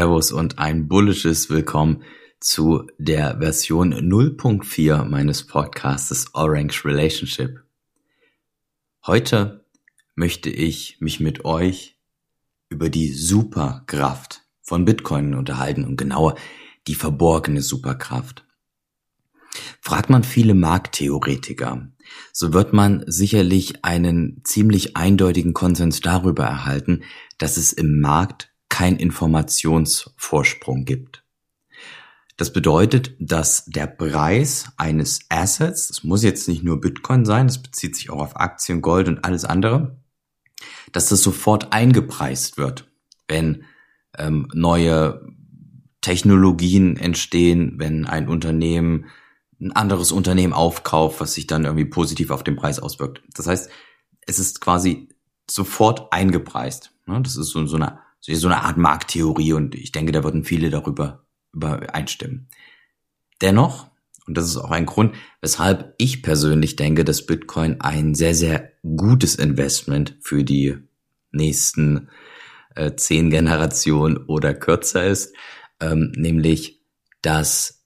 [0.00, 2.04] Servus und ein bullisches Willkommen
[2.40, 7.62] zu der Version 0.4 meines Podcastes Orange Relationship.
[9.06, 9.66] Heute
[10.14, 11.98] möchte ich mich mit euch
[12.70, 16.34] über die Superkraft von Bitcoin unterhalten und genauer
[16.86, 18.46] die verborgene Superkraft.
[19.82, 21.92] Fragt man viele Markttheoretiker,
[22.32, 27.02] so wird man sicherlich einen ziemlich eindeutigen Konsens darüber erhalten,
[27.36, 28.49] dass es im Markt
[28.80, 31.22] kein Informationsvorsprung gibt.
[32.38, 37.60] Das bedeutet, dass der Preis eines Assets, das muss jetzt nicht nur Bitcoin sein, das
[37.60, 40.00] bezieht sich auch auf Aktien, Gold und alles andere,
[40.92, 42.90] dass das sofort eingepreist wird,
[43.28, 43.64] wenn
[44.16, 45.28] ähm, neue
[46.00, 49.10] Technologien entstehen, wenn ein Unternehmen
[49.60, 53.22] ein anderes Unternehmen aufkauft, was sich dann irgendwie positiv auf den Preis auswirkt.
[53.34, 53.70] Das heißt,
[54.22, 55.10] es ist quasi
[55.50, 56.94] sofort eingepreist.
[57.04, 57.20] Ne?
[57.20, 60.70] Das ist so, so eine so eine Art Markttheorie und ich denke, da würden viele
[60.70, 62.48] darüber übereinstimmen.
[63.40, 63.90] Dennoch,
[64.26, 68.72] und das ist auch ein Grund, weshalb ich persönlich denke, dass Bitcoin ein sehr, sehr
[68.82, 70.76] gutes Investment für die
[71.32, 72.10] nächsten
[72.74, 75.34] äh, zehn Generationen oder kürzer ist,
[75.80, 76.80] ähm, nämlich,
[77.22, 77.84] dass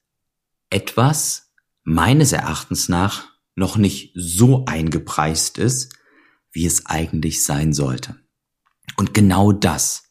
[0.70, 1.52] etwas
[1.84, 5.96] meines Erachtens nach noch nicht so eingepreist ist,
[6.50, 8.16] wie es eigentlich sein sollte.
[8.96, 10.05] Und genau das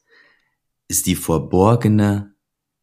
[0.94, 2.36] ist die verborgene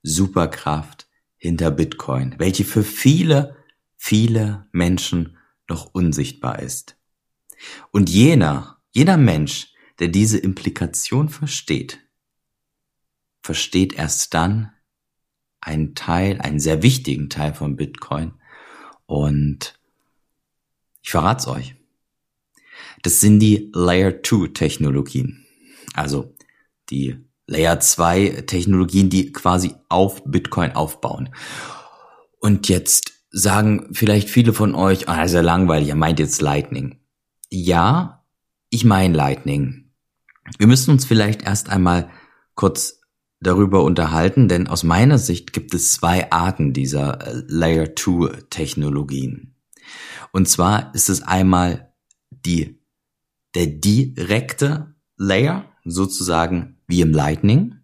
[0.02, 3.56] Superkraft hinter Bitcoin, welche für viele,
[3.96, 6.96] viele Menschen noch unsichtbar ist.
[7.92, 12.00] Und jener, jener Mensch, der diese Implikation versteht,
[13.42, 14.72] versteht erst dann
[15.60, 18.32] einen Teil, einen sehr wichtigen Teil von Bitcoin.
[19.06, 19.78] Und
[21.00, 21.76] ich verrat's euch.
[23.02, 25.46] Das sind die Layer 2 Technologien.
[25.94, 26.34] Also
[26.90, 31.30] die Layer 2 Technologien, die quasi auf Bitcoin aufbauen.
[32.38, 37.00] Und jetzt sagen vielleicht viele von euch, ah, ist ja langweilig, er meint jetzt Lightning.
[37.50, 38.24] Ja,
[38.70, 39.90] ich meine Lightning.
[40.58, 42.08] Wir müssen uns vielleicht erst einmal
[42.54, 43.00] kurz
[43.40, 49.56] darüber unterhalten, denn aus meiner Sicht gibt es zwei Arten dieser äh, Layer 2 Technologien.
[50.30, 51.92] Und zwar ist es einmal
[52.30, 52.80] die,
[53.56, 57.76] der direkte Layer, sozusagen wie im Lightning.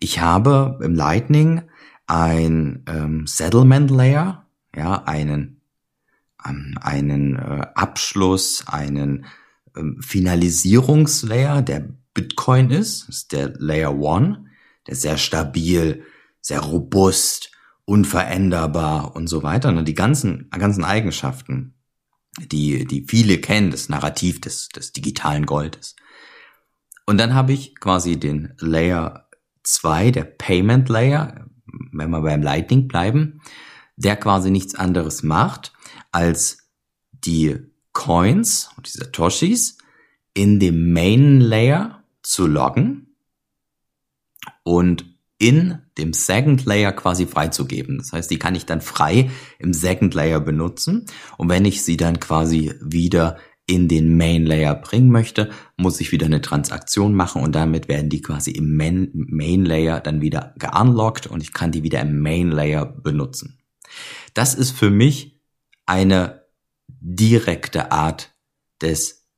[0.00, 1.62] Ich habe im Lightning
[2.06, 5.60] ein ähm, Settlement Layer, ja, einen,
[6.46, 9.26] ähm, einen äh, Abschluss, einen
[9.76, 14.46] ähm, Finalisierungslayer, der Bitcoin ist, ist der Layer One,
[14.86, 16.02] der ist sehr stabil,
[16.40, 17.52] sehr robust,
[17.84, 19.68] unveränderbar und so weiter.
[19.68, 21.74] Und die ganzen, ganzen Eigenschaften,
[22.38, 25.94] die, die viele kennen, das Narrativ des, des digitalen Goldes.
[27.08, 29.30] Und dann habe ich quasi den Layer
[29.62, 31.46] 2, der Payment Layer,
[31.90, 33.40] wenn wir beim Lightning bleiben,
[33.96, 35.72] der quasi nichts anderes macht,
[36.12, 36.68] als
[37.12, 37.56] die
[37.94, 39.78] Coins und die Satoshis
[40.34, 43.16] in dem Main Layer zu loggen
[44.62, 45.06] und
[45.38, 47.96] in dem Second Layer quasi freizugeben.
[47.96, 51.06] Das heißt, die kann ich dann frei im Second Layer benutzen.
[51.38, 56.10] Und wenn ich sie dann quasi wieder in den Main Layer bringen möchte, muss ich
[56.10, 60.54] wieder eine Transaktion machen und damit werden die quasi im Main, Main Layer dann wieder
[60.58, 63.58] geunlockt und ich kann die wieder im Main Layer benutzen.
[64.32, 65.38] Das ist für mich
[65.84, 66.44] eine
[66.88, 68.34] direkte Art
[68.80, 69.28] des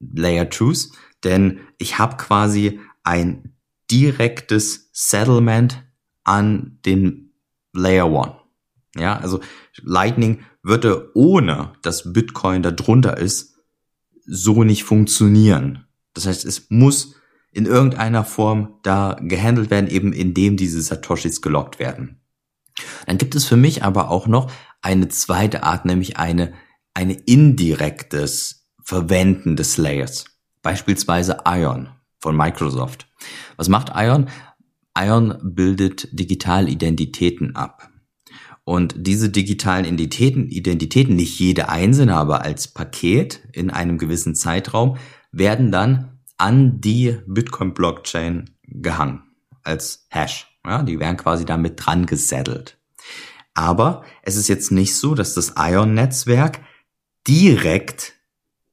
[0.00, 0.90] Layer Truth,
[1.22, 3.56] denn ich habe quasi ein
[3.90, 5.84] direktes Settlement
[6.24, 7.34] an den
[7.74, 8.36] Layer One.
[8.96, 9.40] Ja, also
[9.82, 13.55] Lightning würde ohne dass Bitcoin da drunter ist,
[14.26, 15.86] so nicht funktionieren.
[16.14, 17.14] Das heißt, es muss
[17.52, 22.20] in irgendeiner Form da gehandelt werden, eben indem diese Satoshis gelockt werden.
[23.06, 24.50] Dann gibt es für mich aber auch noch
[24.82, 26.52] eine zweite Art, nämlich eine,
[26.94, 30.26] eine indirektes Verwenden des Layers.
[30.62, 31.88] Beispielsweise Ion
[32.18, 33.08] von Microsoft.
[33.56, 34.28] Was macht Ion?
[34.98, 37.90] Ion bildet Digitalidentitäten ab.
[38.66, 44.96] Und diese digitalen Identitäten, Identitäten, nicht jede einzelne, aber als Paket in einem gewissen Zeitraum,
[45.30, 49.22] werden dann an die Bitcoin-Blockchain gehangen
[49.62, 50.48] als Hash.
[50.66, 52.76] Ja, die werden quasi damit dran gesettelt.
[53.54, 56.58] Aber es ist jetzt nicht so, dass das Ion-Netzwerk
[57.28, 58.14] direkt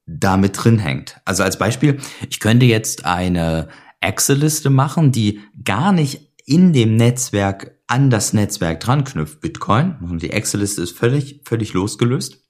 [0.08, 1.22] damit drin hängt.
[1.24, 3.70] Also als Beispiel, ich könnte jetzt eine
[4.02, 9.98] Excel-Liste machen, die gar nicht in dem Netzwerk an das Netzwerk dran knüpft Bitcoin.
[10.02, 12.44] Und die Excel-Liste ist völlig, völlig losgelöst.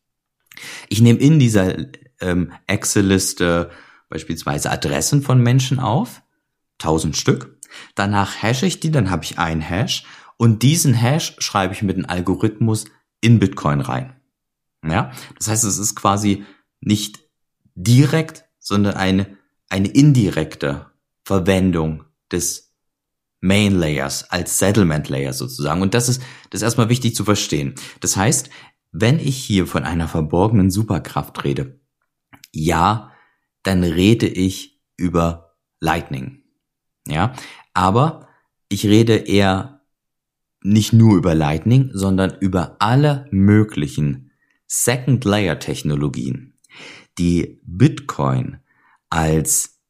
[0.88, 1.76] Ich nehme in dieser
[2.22, 3.70] ähm, Excel-Liste
[4.08, 6.22] beispielsweise Adressen von Menschen auf,
[6.80, 7.60] 1000 Stück.
[7.94, 10.06] Danach hashe ich die, dann habe ich einen Hash
[10.38, 12.86] und diesen Hash schreibe ich mit einem Algorithmus
[13.20, 14.16] in Bitcoin rein.
[14.88, 16.46] Ja, das heißt, es ist quasi
[16.80, 17.20] nicht
[17.76, 19.38] direkt, sondern eine,
[19.70, 20.86] eine indirekte
[21.26, 22.73] Verwendung des
[23.44, 25.82] Main Layers als Settlement Layer sozusagen.
[25.82, 27.76] Und das ist, das ist erstmal wichtig zu verstehen.
[28.00, 28.50] Das heißt,
[28.94, 31.82] wenn ich hier von einer verborgenen Superkraft rede,
[32.54, 33.12] ja,
[33.64, 36.44] dann rede ich über Lightning.
[37.06, 37.34] Ja,
[37.74, 38.30] aber
[38.70, 39.82] ich rede eher
[40.62, 44.32] nicht nur über Lightning, sondern über alle möglichen
[44.68, 46.58] Second Layer Technologien,
[47.18, 48.60] die Bitcoin
[49.10, 49.82] als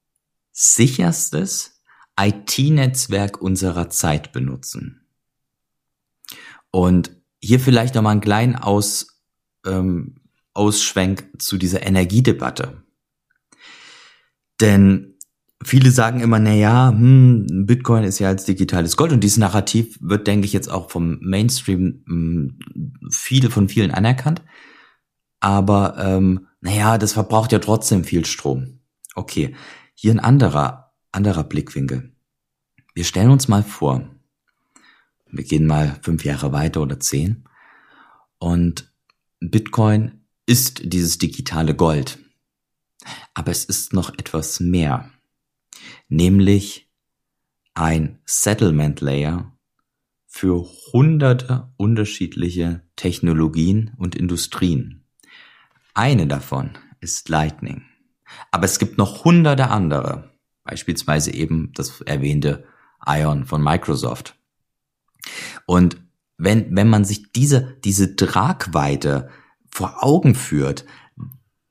[0.51, 1.72] sicherstes
[2.19, 5.01] IT-Netzwerk unserer Zeit benutzen.
[6.71, 9.21] Und hier vielleicht nochmal einen kleinen Aus,
[9.65, 10.15] ähm,
[10.53, 12.83] Ausschwenk zu dieser Energiedebatte.
[14.61, 15.17] Denn
[15.63, 19.97] viele sagen immer, na ja, hm, Bitcoin ist ja als digitales Gold und dieses Narrativ
[20.01, 22.59] wird, denke ich, jetzt auch vom Mainstream hm,
[23.09, 24.41] viele von vielen anerkannt.
[25.39, 28.79] Aber ähm, naja, das verbraucht ja trotzdem viel Strom.
[29.15, 29.55] Okay,
[29.93, 30.82] hier ein anderer,
[31.13, 32.11] anderer Blickwinkel.
[32.93, 34.09] Wir stellen uns mal vor,
[35.31, 37.47] wir gehen mal fünf Jahre weiter oder zehn
[38.37, 38.93] und
[39.39, 42.19] Bitcoin ist dieses digitale Gold.
[43.33, 45.11] Aber es ist noch etwas mehr,
[46.07, 46.89] nämlich
[47.73, 49.57] ein Settlement Layer
[50.27, 55.05] für hunderte unterschiedliche Technologien und Industrien.
[55.93, 56.71] Eine davon
[57.01, 57.83] ist Lightning.
[58.51, 60.32] Aber es gibt noch hunderte andere,
[60.63, 62.65] beispielsweise eben das erwähnte
[63.05, 64.35] Ion von Microsoft.
[65.65, 65.97] Und
[66.37, 69.29] wenn, wenn man sich diese, diese Tragweite
[69.69, 70.85] vor Augen führt,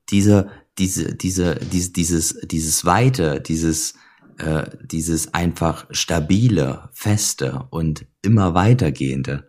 [0.08, 3.94] diese, diese, diese, diese, dieses, dieses Weite, dieses,
[4.38, 9.48] äh, dieses einfach stabile, feste und immer weitergehende,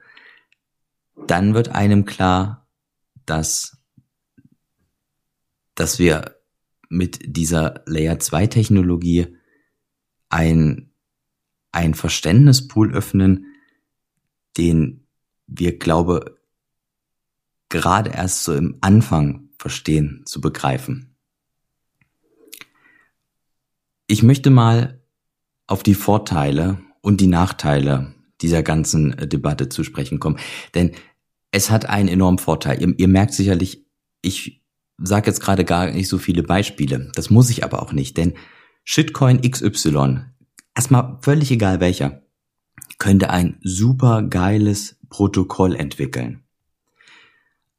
[1.27, 2.67] dann wird einem klar,
[3.25, 3.77] dass,
[5.75, 6.35] dass wir
[6.89, 9.37] mit dieser Layer 2 Technologie
[10.29, 10.91] ein,
[11.71, 13.45] ein Verständnispool öffnen,
[14.57, 15.05] den
[15.47, 16.39] wir, glaube,
[17.69, 21.15] gerade erst so im Anfang verstehen, zu begreifen.
[24.07, 25.01] Ich möchte mal
[25.67, 30.37] auf die Vorteile und die Nachteile dieser ganzen äh, Debatte zu sprechen kommen.
[30.73, 30.91] Denn
[31.51, 32.81] es hat einen enormen Vorteil.
[32.81, 33.85] Ihr, ihr merkt sicherlich,
[34.21, 34.62] ich
[34.97, 37.11] sage jetzt gerade gar nicht so viele Beispiele.
[37.15, 38.33] Das muss ich aber auch nicht, denn
[38.83, 40.25] Shitcoin XY,
[40.75, 42.23] erstmal völlig egal welcher,
[42.99, 46.43] könnte ein super geiles Protokoll entwickeln.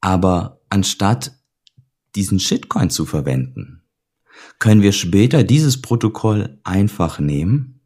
[0.00, 1.32] Aber anstatt
[2.14, 3.82] diesen Shitcoin zu verwenden,
[4.58, 7.80] können wir später dieses Protokoll einfach nehmen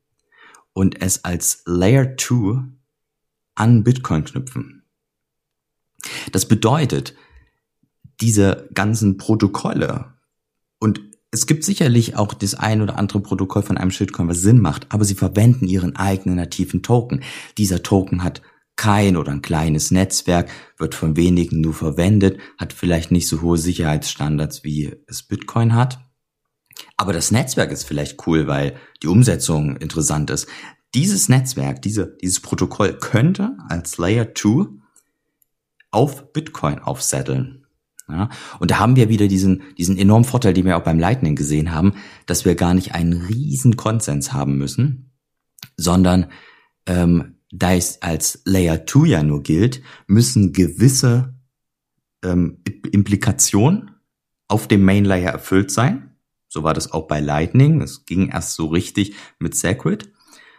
[0.73, 2.63] und es als Layer 2
[3.55, 4.85] an Bitcoin knüpfen.
[6.33, 7.15] Das bedeutet,
[8.21, 10.15] diese ganzen Protokolle
[10.79, 11.01] und
[11.31, 14.87] es gibt sicherlich auch das ein oder andere Protokoll von einem Shitcoin, was Sinn macht,
[14.91, 17.23] aber sie verwenden ihren eigenen nativen Token.
[17.59, 18.41] Dieser Token hat
[18.77, 20.49] kein oder ein kleines Netzwerk,
[20.79, 25.99] wird von wenigen nur verwendet, hat vielleicht nicht so hohe Sicherheitsstandards, wie es Bitcoin hat.
[26.97, 30.47] Aber das Netzwerk ist vielleicht cool, weil die Umsetzung interessant ist.
[30.95, 34.69] Dieses Netzwerk, diese, dieses Protokoll könnte als Layer 2
[35.91, 37.58] auf Bitcoin aufsetteln.
[38.11, 41.37] Ja, und da haben wir wieder diesen, diesen enormen Vorteil, den wir auch beim Lightning
[41.37, 41.93] gesehen haben,
[42.25, 45.13] dass wir gar nicht einen riesen Konsens haben müssen,
[45.77, 46.27] sondern
[46.87, 51.35] ähm, da es als Layer 2 ja nur gilt, müssen gewisse
[52.25, 53.91] ähm, Implikationen
[54.49, 56.17] auf dem Main Layer erfüllt sein.
[56.49, 57.83] So war das auch bei Lightning.
[57.83, 60.11] Es ging erst so richtig mit Sacred,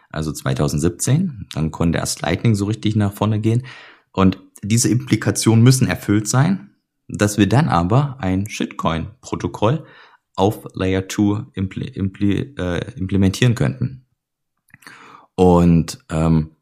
[0.08, 1.48] also 2017.
[1.52, 3.64] Dann konnte erst Lightning so richtig nach vorne gehen.
[4.12, 6.69] Und diese Implikationen müssen erfüllt sein
[7.12, 9.84] dass wir dann aber ein Shitcoin-Protokoll
[10.36, 14.06] auf Layer 2 impl impl äh, implementieren könnten.
[15.34, 16.52] Und ähm,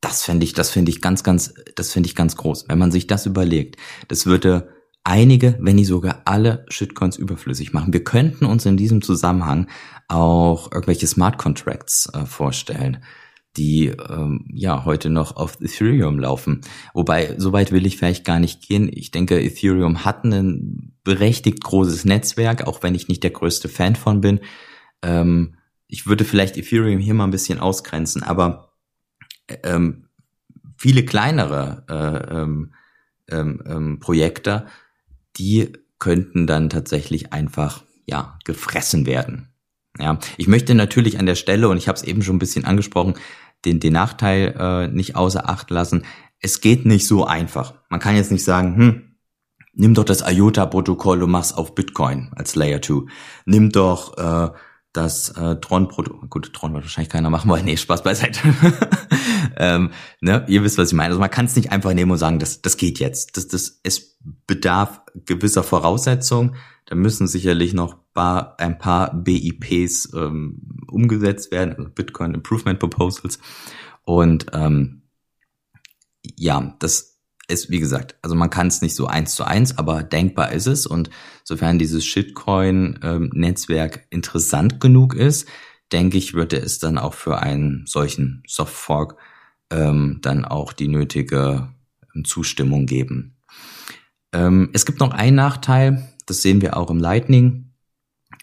[0.00, 2.66] das finde ich, das finde ich ganz, ganz, das finde ich ganz groß.
[2.68, 3.76] Wenn man sich das überlegt,
[4.08, 4.68] das würde
[5.04, 7.92] einige, wenn nicht sogar alle Shitcoins überflüssig machen.
[7.92, 9.68] Wir könnten uns in diesem Zusammenhang
[10.06, 12.98] auch irgendwelche Smart Contracts äh, vorstellen
[13.58, 16.60] die ähm, ja heute noch auf Ethereum laufen.
[16.94, 18.88] Wobei, soweit will ich vielleicht gar nicht gehen.
[18.92, 23.96] Ich denke, Ethereum hat ein berechtigt großes Netzwerk, auch wenn ich nicht der größte Fan
[23.96, 24.40] von bin.
[25.02, 25.56] Ähm,
[25.88, 28.72] ich würde vielleicht Ethereum hier mal ein bisschen ausgrenzen, aber
[29.64, 30.06] ähm,
[30.76, 32.74] viele kleinere äh, ähm,
[33.30, 34.66] ähm, ähm Projekte,
[35.36, 39.48] die könnten dann tatsächlich einfach ja gefressen werden.
[39.98, 42.64] Ja, ich möchte natürlich an der Stelle, und ich habe es eben schon ein bisschen
[42.64, 43.14] angesprochen,
[43.64, 46.04] den, den Nachteil äh, nicht außer Acht lassen.
[46.40, 47.74] Es geht nicht so einfach.
[47.88, 49.16] Man kann jetzt nicht sagen, hm,
[49.74, 53.02] nimm doch das IOTA-Protokoll und mach's auf Bitcoin als Layer 2.
[53.46, 54.50] Nimm doch äh,
[54.92, 58.40] das äh, Tron-Protokoll, gut, Tron wird wahrscheinlich keiner machen wollen, nee, Spaß beiseite.
[59.56, 61.10] ähm, ne, ihr wisst, was ich meine.
[61.10, 63.36] Also man kann es nicht einfach nehmen und sagen, das, das geht jetzt.
[63.36, 66.56] Das, das, es bedarf gewisser Voraussetzungen.
[66.86, 73.38] Da müssen sicherlich noch ein paar BIPs ähm, umgesetzt werden, also Bitcoin Improvement Proposals.
[74.02, 75.02] Und ähm,
[76.36, 80.02] ja, das ist, wie gesagt, also man kann es nicht so eins zu eins, aber
[80.02, 80.86] denkbar ist es.
[80.86, 81.10] Und
[81.44, 85.46] sofern dieses Shitcoin-Netzwerk ähm, interessant genug ist,
[85.92, 89.16] denke ich, würde es dann auch für einen solchen Softfork
[89.70, 91.68] ähm, dann auch die nötige
[92.14, 93.37] ähm, Zustimmung geben.
[94.32, 97.72] Ähm, es gibt noch einen Nachteil, das sehen wir auch im Lightning,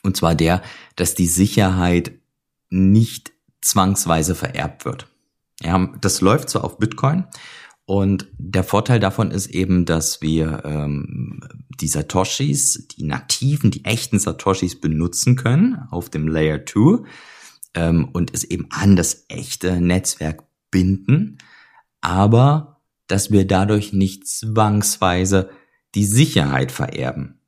[0.04, 0.62] und zwar der,
[0.96, 2.12] dass die Sicherheit
[2.70, 5.08] nicht zwangsweise vererbt wird.
[5.62, 7.26] Ja, das läuft so auf Bitcoin.
[7.86, 11.40] Und der Vorteil davon ist eben, dass wir ähm,
[11.80, 17.04] die Satoshis, die nativen, die echten Satoshis benutzen können auf dem Layer 2
[17.76, 21.38] ähm, und es eben an das echte Netzwerk binden,
[22.02, 25.50] aber dass wir dadurch nicht zwangsweise
[25.96, 27.40] die Sicherheit vererben.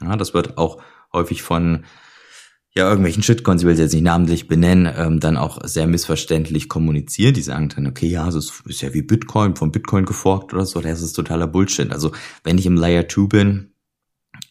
[0.00, 1.84] Ja, das wird auch häufig von
[2.72, 6.68] ja, irgendwelchen Shitcoins, ich will es jetzt nicht namentlich benennen, ähm, dann auch sehr missverständlich
[6.68, 7.36] kommuniziert.
[7.36, 10.80] Die sagen dann, okay, ja, das ist ja wie Bitcoin, von Bitcoin geforkt oder so,
[10.80, 11.90] das ist totaler Bullshit.
[11.90, 12.12] Also
[12.44, 13.72] wenn ich im Layer 2 bin,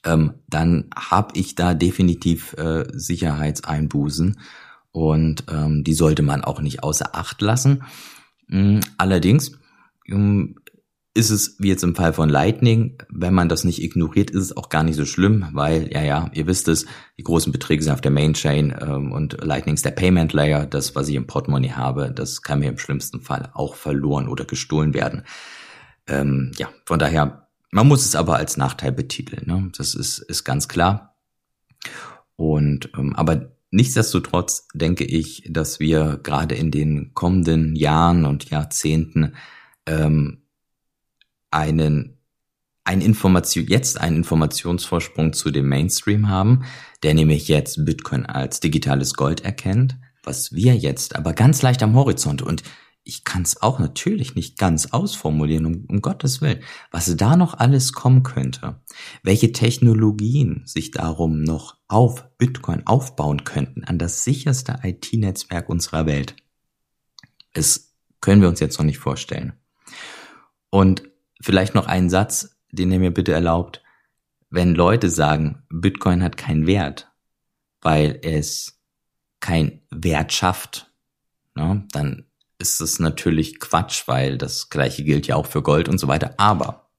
[0.03, 4.37] ähm, dann habe ich da definitiv äh, Sicherheitseinbußen
[4.91, 7.83] und ähm, die sollte man auch nicht außer Acht lassen.
[8.47, 9.57] Mhm, allerdings
[11.13, 14.57] ist es, wie jetzt im Fall von Lightning, wenn man das nicht ignoriert, ist es
[14.57, 16.85] auch gar nicht so schlimm, weil, ja, ja, ihr wisst es,
[17.17, 20.65] die großen Beträge sind auf der Main Chain ähm, und Lightning ist der Payment Layer,
[20.67, 24.45] das, was ich im Portemonnaie habe, das kann mir im schlimmsten Fall auch verloren oder
[24.45, 25.23] gestohlen werden.
[26.07, 29.71] Ähm, ja, von daher, man muss es aber als Nachteil betiteln, ne?
[29.77, 31.15] das ist, ist ganz klar.
[32.35, 39.33] Und, ähm, aber nichtsdestotrotz denke ich, dass wir gerade in den kommenden Jahren und Jahrzehnten
[39.85, 40.43] ähm,
[41.51, 42.19] einen
[42.85, 46.63] ein Information, jetzt einen Informationsvorsprung zu dem Mainstream haben,
[47.03, 51.93] der nämlich jetzt Bitcoin als digitales Gold erkennt, was wir jetzt aber ganz leicht am
[51.93, 52.63] Horizont und
[53.03, 57.55] ich kann es auch natürlich nicht ganz ausformulieren, um, um Gottes Willen, was da noch
[57.55, 58.81] alles kommen könnte,
[59.23, 66.35] welche Technologien sich darum noch auf Bitcoin aufbauen könnten, an das sicherste IT-Netzwerk unserer Welt.
[67.53, 69.53] Es können wir uns jetzt noch nicht vorstellen.
[70.69, 71.09] Und
[71.41, 73.81] Vielleicht noch einen Satz, den ihr mir bitte erlaubt.
[74.49, 77.11] Wenn Leute sagen, Bitcoin hat keinen Wert,
[77.81, 78.79] weil es
[79.39, 80.91] kein Wert schafft,
[81.55, 82.25] ne, dann
[82.57, 86.33] ist es natürlich Quatsch, weil das gleiche gilt ja auch für Gold und so weiter.
[86.37, 86.89] Aber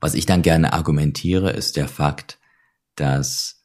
[0.00, 2.38] was ich dann gerne argumentiere, ist der Fakt,
[2.94, 3.64] dass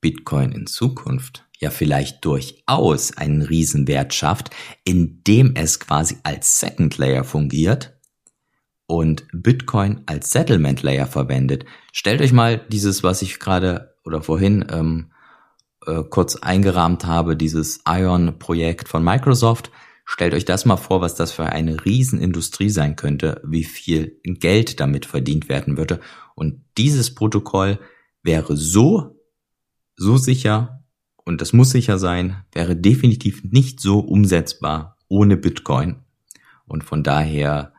[0.00, 4.50] Bitcoin in Zukunft ja vielleicht durchaus einen Riesenwert schafft,
[4.84, 7.99] indem es quasi als Second Layer fungiert
[8.90, 11.64] und Bitcoin als Settlement Layer verwendet.
[11.92, 15.12] Stellt euch mal dieses, was ich gerade oder vorhin ähm,
[15.86, 19.70] äh, kurz eingerahmt habe, dieses Ion-Projekt von Microsoft.
[20.04, 24.80] Stellt euch das mal vor, was das für eine Riesenindustrie sein könnte, wie viel Geld
[24.80, 26.00] damit verdient werden würde.
[26.34, 27.78] Und dieses Protokoll
[28.24, 29.20] wäre so,
[29.94, 30.82] so sicher,
[31.24, 36.02] und das muss sicher sein, wäre definitiv nicht so umsetzbar ohne Bitcoin.
[36.66, 37.72] Und von daher,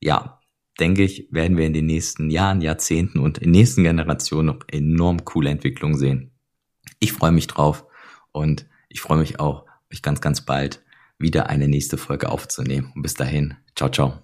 [0.00, 0.39] ja,
[0.80, 5.24] denke ich, werden wir in den nächsten Jahren, Jahrzehnten und in nächsten Generationen noch enorm
[5.24, 6.30] coole Entwicklungen sehen.
[6.98, 7.84] Ich freue mich drauf
[8.32, 10.82] und ich freue mich auch, euch ganz, ganz bald
[11.18, 12.92] wieder eine nächste Folge aufzunehmen.
[12.94, 14.22] Und bis dahin, ciao, ciao.